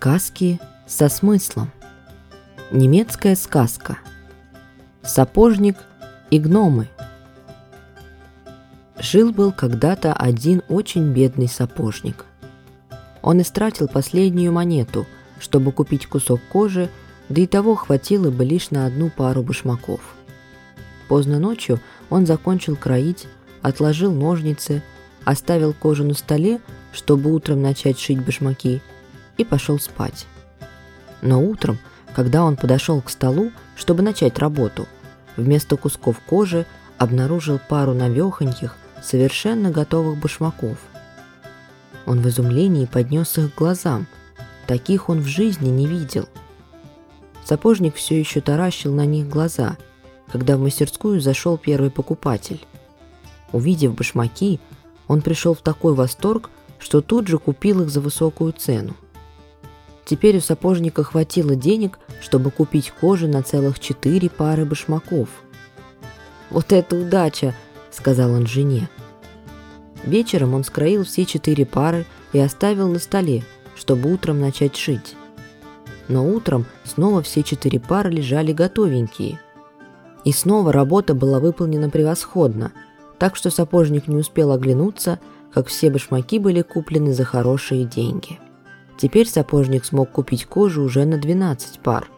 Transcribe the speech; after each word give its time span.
Сказки 0.00 0.60
со 0.86 1.08
смыслом. 1.08 1.72
Немецкая 2.70 3.34
сказка. 3.34 3.98
Сапожник 5.02 5.76
и 6.30 6.38
гномы. 6.38 6.86
Жил-был 9.00 9.50
когда-то 9.50 10.12
один 10.12 10.62
очень 10.68 11.12
бедный 11.12 11.48
сапожник. 11.48 12.26
Он 13.22 13.40
истратил 13.40 13.88
последнюю 13.88 14.52
монету, 14.52 15.04
чтобы 15.40 15.72
купить 15.72 16.06
кусок 16.06 16.40
кожи, 16.48 16.90
да 17.28 17.42
и 17.42 17.48
того 17.48 17.74
хватило 17.74 18.30
бы 18.30 18.44
лишь 18.44 18.70
на 18.70 18.86
одну 18.86 19.10
пару 19.10 19.42
башмаков. 19.42 20.14
Поздно 21.08 21.40
ночью 21.40 21.80
он 22.08 22.24
закончил 22.24 22.76
кроить, 22.76 23.26
отложил 23.62 24.12
ножницы, 24.12 24.80
оставил 25.24 25.72
кожу 25.72 26.04
на 26.04 26.14
столе, 26.14 26.60
чтобы 26.92 27.34
утром 27.34 27.62
начать 27.62 27.98
шить 27.98 28.24
башмаки– 28.24 28.80
и 29.38 29.44
пошел 29.44 29.78
спать. 29.78 30.26
Но 31.22 31.42
утром, 31.42 31.78
когда 32.14 32.44
он 32.44 32.56
подошел 32.56 33.00
к 33.00 33.10
столу, 33.10 33.50
чтобы 33.76 34.02
начать 34.02 34.38
работу, 34.38 34.86
вместо 35.36 35.76
кусков 35.76 36.20
кожи 36.20 36.66
обнаружил 36.98 37.58
пару 37.68 37.94
навехоньких, 37.94 38.76
совершенно 39.02 39.70
готовых 39.70 40.18
башмаков. 40.18 40.78
Он 42.06 42.20
в 42.20 42.28
изумлении 42.28 42.86
поднес 42.86 43.38
их 43.38 43.54
к 43.54 43.58
глазам. 43.58 44.06
Таких 44.66 45.08
он 45.08 45.20
в 45.20 45.26
жизни 45.26 45.68
не 45.68 45.86
видел. 45.86 46.28
Сапожник 47.44 47.94
все 47.94 48.18
еще 48.18 48.40
таращил 48.40 48.92
на 48.94 49.06
них 49.06 49.28
глаза, 49.28 49.76
когда 50.30 50.56
в 50.56 50.60
мастерскую 50.60 51.20
зашел 51.20 51.56
первый 51.56 51.90
покупатель. 51.90 52.64
Увидев 53.52 53.94
башмаки, 53.94 54.60
он 55.06 55.22
пришел 55.22 55.54
в 55.54 55.62
такой 55.62 55.94
восторг, 55.94 56.50
что 56.78 57.00
тут 57.00 57.28
же 57.28 57.38
купил 57.38 57.82
их 57.82 57.88
за 57.88 58.00
высокую 58.00 58.52
цену. 58.52 58.94
Теперь 60.08 60.38
у 60.38 60.40
сапожника 60.40 61.04
хватило 61.04 61.54
денег, 61.54 61.98
чтобы 62.22 62.50
купить 62.50 62.90
кожи 62.98 63.28
на 63.28 63.42
целых 63.42 63.78
четыре 63.78 64.30
пары 64.30 64.64
башмаков. 64.64 65.28
«Вот 66.48 66.72
это 66.72 66.96
удача!»– 66.96 67.54
сказал 67.90 68.32
он 68.32 68.46
жене. 68.46 68.88
Вечером 70.04 70.54
он 70.54 70.64
скроил 70.64 71.04
все 71.04 71.26
четыре 71.26 71.66
пары 71.66 72.06
и 72.32 72.38
оставил 72.38 72.88
на 72.88 73.00
столе, 73.00 73.44
чтобы 73.76 74.10
утром 74.10 74.40
начать 74.40 74.76
шить. 74.76 75.14
Но 76.08 76.26
утром 76.26 76.64
снова 76.84 77.20
все 77.20 77.42
четыре 77.42 77.78
пары 77.78 78.08
лежали 78.10 78.54
готовенькие. 78.54 79.38
И 80.24 80.32
снова 80.32 80.72
работа 80.72 81.12
была 81.12 81.38
выполнена 81.38 81.90
превосходно, 81.90 82.72
так 83.18 83.36
что 83.36 83.50
сапожник 83.50 84.08
не 84.08 84.16
успел 84.16 84.52
оглянуться, 84.52 85.20
как 85.52 85.66
все 85.66 85.90
башмаки 85.90 86.38
были 86.38 86.62
куплены 86.62 87.12
за 87.12 87.24
хорошие 87.24 87.84
деньги. 87.84 88.38
Теперь 88.98 89.28
сапожник 89.28 89.84
смог 89.84 90.10
купить 90.10 90.44
кожу 90.44 90.82
уже 90.82 91.04
на 91.04 91.18
12 91.18 91.78
пар. 91.78 92.10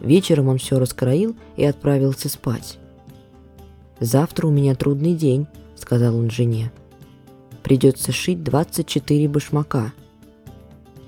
Вечером 0.00 0.48
он 0.48 0.58
все 0.58 0.78
раскроил 0.78 1.34
и 1.56 1.64
отправился 1.64 2.28
спать. 2.28 2.78
«Завтра 4.00 4.46
у 4.46 4.50
меня 4.50 4.74
трудный 4.74 5.14
день»,— 5.14 5.46
сказал 5.76 6.14
он 6.16 6.30
жене. 6.30 6.70
«Придется 7.62 8.12
шить 8.12 8.44
24 8.44 9.28
башмака». 9.28 9.94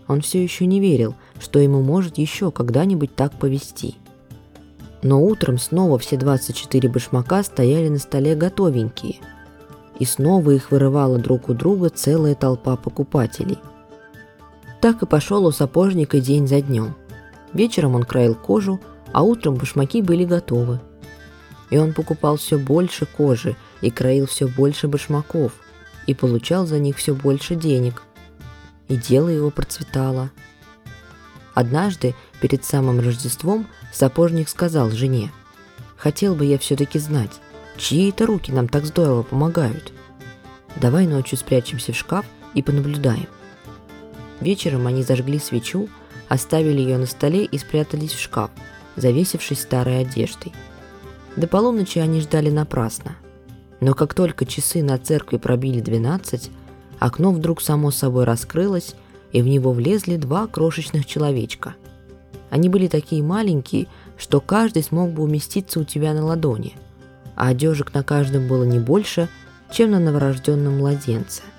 Он 0.08 0.22
все 0.22 0.42
еще 0.42 0.64
не 0.64 0.80
верил, 0.80 1.14
что 1.40 1.58
ему 1.58 1.82
может 1.82 2.16
еще 2.16 2.50
когда-нибудь 2.50 3.14
так 3.14 3.38
повести. 3.38 3.96
Но 5.02 5.22
утром 5.22 5.58
снова 5.58 5.98
все 5.98 6.16
24 6.16 6.88
башмака 6.88 7.42
стояли 7.42 7.88
на 7.88 7.98
столе 7.98 8.34
готовенькие. 8.34 9.16
И 9.98 10.06
снова 10.06 10.52
их 10.52 10.70
вырывала 10.70 11.18
друг 11.18 11.50
у 11.50 11.54
друга 11.54 11.90
целая 11.90 12.34
толпа 12.34 12.76
покупателей– 12.76 13.58
так 14.86 15.02
и 15.02 15.06
пошел 15.06 15.44
у 15.44 15.50
сапожника 15.50 16.20
день 16.20 16.46
за 16.46 16.60
днем. 16.60 16.94
Вечером 17.52 17.96
он 17.96 18.04
краил 18.04 18.36
кожу, 18.36 18.80
а 19.12 19.22
утром 19.22 19.56
башмаки 19.56 20.00
были 20.00 20.24
готовы. 20.24 20.80
И 21.70 21.76
он 21.76 21.92
покупал 21.92 22.36
все 22.36 22.56
больше 22.56 23.04
кожи 23.04 23.56
и 23.80 23.90
краил 23.90 24.26
все 24.26 24.46
больше 24.46 24.86
башмаков, 24.86 25.50
и 26.06 26.14
получал 26.14 26.68
за 26.68 26.78
них 26.78 26.98
все 26.98 27.16
больше 27.16 27.56
денег. 27.56 28.04
И 28.86 28.94
дело 28.94 29.28
его 29.28 29.50
процветало. 29.50 30.30
Однажды, 31.52 32.14
перед 32.40 32.64
самым 32.64 33.00
Рождеством, 33.00 33.66
сапожник 33.92 34.48
сказал 34.48 34.92
жене, 34.92 35.32
«Хотел 35.96 36.36
бы 36.36 36.44
я 36.44 36.58
все-таки 36.58 37.00
знать, 37.00 37.40
чьи 37.76 38.10
это 38.10 38.24
руки 38.24 38.52
нам 38.52 38.68
так 38.68 38.86
здорово 38.86 39.24
помогают. 39.24 39.92
Давай 40.76 41.08
ночью 41.08 41.38
спрячемся 41.38 41.92
в 41.92 41.96
шкаф 41.96 42.24
и 42.54 42.62
понаблюдаем. 42.62 43.26
Вечером 44.40 44.86
они 44.86 45.02
зажгли 45.02 45.38
свечу, 45.38 45.88
оставили 46.28 46.80
ее 46.80 46.98
на 46.98 47.06
столе 47.06 47.44
и 47.44 47.58
спрятались 47.58 48.12
в 48.12 48.20
шкаф, 48.20 48.50
завесившись 48.96 49.60
старой 49.60 50.00
одеждой. 50.00 50.52
До 51.36 51.46
полуночи 51.46 51.98
они 51.98 52.20
ждали 52.20 52.50
напрасно. 52.50 53.16
Но 53.80 53.94
как 53.94 54.14
только 54.14 54.46
часы 54.46 54.82
на 54.82 54.98
церкви 54.98 55.36
пробили 55.36 55.80
12, 55.80 56.50
окно 56.98 57.32
вдруг 57.32 57.60
само 57.60 57.90
собой 57.90 58.24
раскрылось, 58.24 58.94
и 59.32 59.42
в 59.42 59.46
него 59.46 59.72
влезли 59.72 60.16
два 60.16 60.46
крошечных 60.46 61.04
человечка. 61.04 61.74
Они 62.48 62.68
были 62.68 62.88
такие 62.88 63.22
маленькие, 63.22 63.86
что 64.16 64.40
каждый 64.40 64.82
смог 64.82 65.10
бы 65.10 65.22
уместиться 65.24 65.80
у 65.80 65.84
тебя 65.84 66.14
на 66.14 66.24
ладони, 66.24 66.74
а 67.34 67.48
одежек 67.48 67.92
на 67.92 68.02
каждом 68.02 68.48
было 68.48 68.64
не 68.64 68.78
больше, 68.78 69.28
чем 69.70 69.90
на 69.90 69.98
новорожденном 69.98 70.78
младенце– 70.78 71.42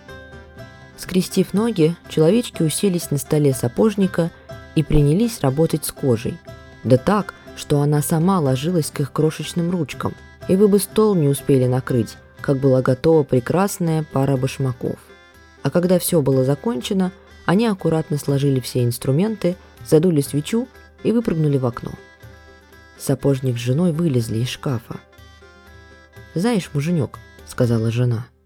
Скрестив 0.97 1.53
ноги, 1.53 1.96
человечки 2.09 2.63
уселись 2.63 3.12
на 3.12 3.18
столе 3.18 3.53
сапожника 3.53 4.31
и 4.75 4.84
принялись 4.84 5.41
работать 5.41 5.85
с 5.85 5.91
кожей. 5.91 6.38
Да 6.84 6.97
так, 6.97 7.35
что 7.56 7.81
она 7.81 8.02
сама 8.02 8.40
ложилась 8.40 8.90
к 8.91 9.00
их 9.00 9.12
крошечным 9.12 9.69
ручкам, 9.69 10.13
и 10.47 10.56
вы 10.56 10.68
бы 10.68 10.80
стол 10.80 11.16
не 11.16 11.28
успели 11.28 11.68
накрыть, 11.68 12.18
как 12.41 12.58
была 12.58 12.81
готова 12.81 13.24
прекрасная 13.24 14.03
пара 14.12 14.38
башмаков. 14.38 14.97
А 15.62 15.69
когда 15.69 16.00
все 16.00 16.22
было 16.22 16.44
закончено, 16.44 17.12
они 17.46 17.68
аккуратно 17.68 18.18
сложили 18.18 18.59
все 18.59 18.84
инструменты, 18.84 19.56
задули 19.88 20.22
свечу 20.22 20.68
и 21.03 21.12
выпрыгнули 21.12 21.58
в 21.58 21.66
окно. 21.66 21.91
Сапожник 22.97 23.58
с 23.58 23.62
женой 23.62 23.91
вылезли 23.91 24.40
из 24.40 24.50
шкафа. 24.50 25.00
«Знаешь, 26.34 26.69
муженек»,— 26.74 27.19
сказала 27.47 27.91
жена,— 27.91 28.28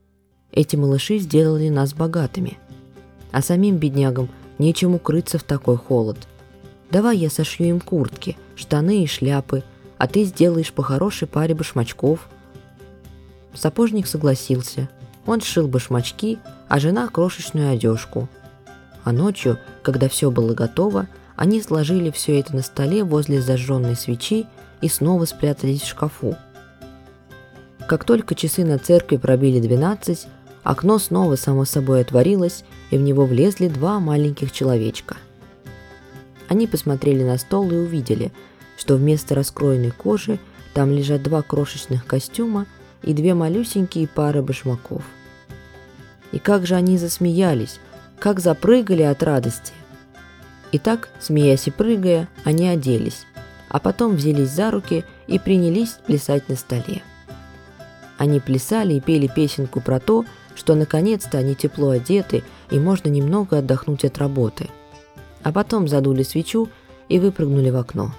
эти 0.51 0.75
малыши 0.75 1.17
сделали 1.17 1.69
нас 1.69 1.93
богатыми. 1.93 2.57
А 3.31 3.41
самим 3.41 3.77
беднягам 3.77 4.29
нечем 4.57 4.95
укрыться 4.95 5.37
в 5.37 5.43
такой 5.43 5.77
холод. 5.77 6.17
Давай 6.89 7.17
я 7.17 7.29
сошью 7.29 7.69
им 7.69 7.79
куртки, 7.79 8.37
штаны 8.55 9.03
и 9.03 9.07
шляпы, 9.07 9.63
а 9.97 10.07
ты 10.07 10.23
сделаешь 10.25 10.73
по 10.73 10.83
хорошей 10.83 11.27
паре 11.27 11.55
башмачков. 11.55 12.27
Сапожник 13.53 14.07
согласился. 14.07 14.89
Он 15.25 15.39
сшил 15.39 15.67
башмачки, 15.67 16.39
а 16.67 16.79
жена 16.79 17.07
крошечную 17.07 17.71
одежку. 17.71 18.27
А 19.03 19.11
ночью, 19.11 19.57
когда 19.83 20.09
все 20.09 20.31
было 20.31 20.53
готово, 20.53 21.07
они 21.35 21.61
сложили 21.61 22.11
все 22.11 22.39
это 22.39 22.55
на 22.55 22.61
столе 22.61 23.03
возле 23.03 23.41
зажженной 23.41 23.95
свечи 23.95 24.45
и 24.81 24.89
снова 24.89 25.25
спрятались 25.25 25.81
в 25.81 25.87
шкафу. 25.87 26.35
Как 27.87 28.03
только 28.03 28.35
часы 28.35 28.63
на 28.63 28.77
церкви 28.77 29.17
пробили 29.17 29.59
12, 29.59 30.27
Окно 30.63 30.99
снова 30.99 31.35
само 31.35 31.65
собой 31.65 32.01
отворилось, 32.01 32.63
и 32.91 32.97
в 32.97 33.01
него 33.01 33.25
влезли 33.25 33.67
два 33.67 33.99
маленьких 33.99 34.51
человечка. 34.51 35.17
Они 36.47 36.67
посмотрели 36.67 37.23
на 37.23 37.37
стол 37.37 37.71
и 37.71 37.75
увидели, 37.75 38.31
что 38.77 38.95
вместо 38.95 39.35
раскроенной 39.35 39.91
кожи 39.91 40.39
там 40.73 40.91
лежат 40.91 41.23
два 41.23 41.41
крошечных 41.41 42.05
костюма 42.05 42.65
и 43.03 43.13
две 43.13 43.33
малюсенькие 43.33 44.07
пары 44.07 44.41
башмаков. 44.41 45.03
И 46.31 46.39
как 46.39 46.65
же 46.65 46.75
они 46.75 46.97
засмеялись, 46.97 47.79
как 48.19 48.39
запрыгали 48.39 49.01
от 49.01 49.23
радости. 49.23 49.73
И 50.71 50.77
так, 50.77 51.09
смеясь 51.19 51.67
и 51.67 51.71
прыгая, 51.71 52.29
они 52.43 52.67
оделись, 52.67 53.25
а 53.67 53.79
потом 53.79 54.15
взялись 54.15 54.51
за 54.51 54.71
руки 54.71 55.03
и 55.27 55.39
принялись 55.39 55.97
плясать 56.05 56.47
на 56.47 56.55
столе. 56.55 57.01
Они 58.17 58.39
плясали 58.39 58.93
и 58.93 58.99
пели 58.99 59.27
песенку 59.27 59.81
про 59.81 59.99
то, 59.99 60.25
что 60.55 60.75
наконец-то 60.75 61.37
они 61.37 61.55
тепло 61.55 61.89
одеты 61.89 62.43
и 62.69 62.79
можно 62.79 63.09
немного 63.09 63.59
отдохнуть 63.59 64.05
от 64.05 64.17
работы. 64.17 64.69
А 65.43 65.51
потом 65.51 65.87
задули 65.87 66.23
свечу 66.23 66.69
и 67.09 67.19
выпрыгнули 67.19 67.69
в 67.69 67.77
окно. 67.77 68.13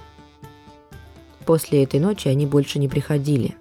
После 1.45 1.83
этой 1.83 1.99
ночи 1.99 2.27
они 2.27 2.45
больше 2.45 2.79
не 2.79 2.87
приходили. 2.87 3.55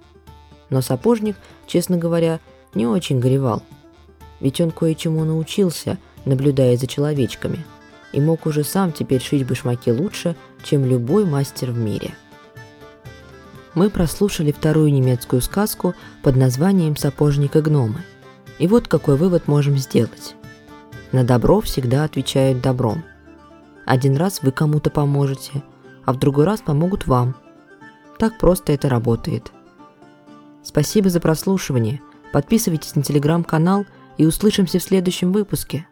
Но 0.70 0.80
сапожник, 0.80 1.36
честно 1.66 1.96
говоря, 1.96 2.40
не 2.74 2.86
очень 2.86 3.20
горевал. 3.20 3.62
Ведь 4.40 4.60
он 4.60 4.70
кое-чему 4.70 5.24
научился, 5.24 5.98
наблюдая 6.24 6.76
за 6.76 6.86
человечками, 6.86 7.64
и 8.12 8.20
мог 8.20 8.46
уже 8.46 8.64
сам 8.64 8.92
теперь 8.92 9.20
шить 9.20 9.46
башмаки 9.46 9.92
лучше, 9.92 10.36
чем 10.64 10.84
любой 10.84 11.24
мастер 11.24 11.70
в 11.70 11.78
мире. 11.78 12.12
Мы 13.74 13.88
прослушали 13.88 14.52
вторую 14.52 14.92
немецкую 14.92 15.40
сказку 15.40 15.94
под 16.22 16.36
названием 16.36 16.96
«Сапожник 16.96 17.56
и 17.56 17.60
гномы». 17.60 18.04
И 18.58 18.66
вот 18.66 18.88
какой 18.88 19.16
вывод 19.16 19.48
можем 19.48 19.76
сделать. 19.76 20.34
На 21.12 21.24
добро 21.24 21.60
всегда 21.60 22.04
отвечают 22.04 22.62
добром. 22.62 23.04
Один 23.84 24.16
раз 24.16 24.42
вы 24.42 24.52
кому-то 24.52 24.90
поможете, 24.90 25.62
а 26.04 26.12
в 26.12 26.18
другой 26.18 26.44
раз 26.44 26.60
помогут 26.60 27.06
вам. 27.06 27.36
Так 28.18 28.38
просто 28.38 28.72
это 28.72 28.88
работает. 28.88 29.52
Спасибо 30.62 31.10
за 31.10 31.20
прослушивание. 31.20 32.00
Подписывайтесь 32.32 32.94
на 32.94 33.02
телеграм-канал 33.02 33.84
и 34.16 34.24
услышимся 34.24 34.78
в 34.78 34.82
следующем 34.82 35.32
выпуске. 35.32 35.86